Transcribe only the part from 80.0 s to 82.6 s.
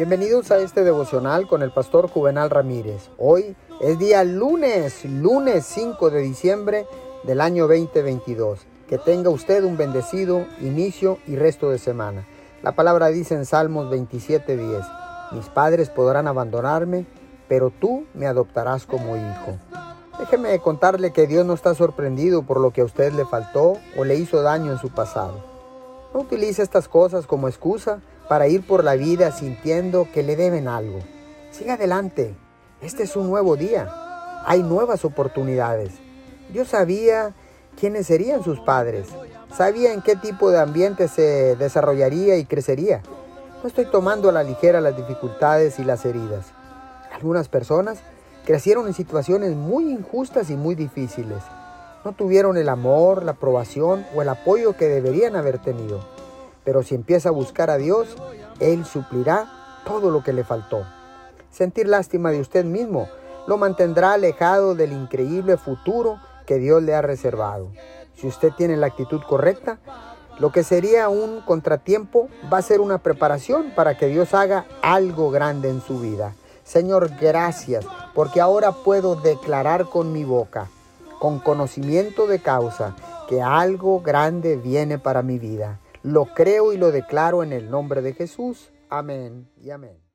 mi boca con conocimiento de